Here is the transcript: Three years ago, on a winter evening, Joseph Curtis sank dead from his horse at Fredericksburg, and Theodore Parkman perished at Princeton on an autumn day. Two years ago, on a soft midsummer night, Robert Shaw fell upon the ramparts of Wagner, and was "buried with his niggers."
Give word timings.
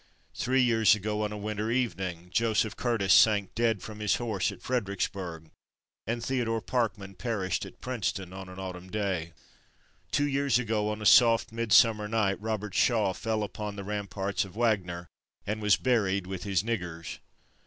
Three 0.33 0.63
years 0.63 0.95
ago, 0.95 1.21
on 1.21 1.31
a 1.31 1.37
winter 1.37 1.69
evening, 1.69 2.29
Joseph 2.33 2.75
Curtis 2.75 3.13
sank 3.13 3.53
dead 3.53 3.83
from 3.83 3.99
his 3.99 4.15
horse 4.15 4.51
at 4.51 4.63
Fredericksburg, 4.63 5.51
and 6.07 6.25
Theodore 6.25 6.59
Parkman 6.59 7.13
perished 7.13 7.67
at 7.67 7.81
Princeton 7.81 8.33
on 8.33 8.49
an 8.49 8.57
autumn 8.57 8.89
day. 8.89 9.31
Two 10.11 10.27
years 10.27 10.57
ago, 10.57 10.89
on 10.89 11.03
a 11.03 11.05
soft 11.05 11.51
midsummer 11.51 12.07
night, 12.07 12.41
Robert 12.41 12.73
Shaw 12.73 13.13
fell 13.13 13.43
upon 13.43 13.75
the 13.75 13.83
ramparts 13.83 14.43
of 14.43 14.55
Wagner, 14.55 15.05
and 15.45 15.61
was 15.61 15.77
"buried 15.77 16.25
with 16.25 16.45
his 16.45 16.63
niggers." 16.63 17.19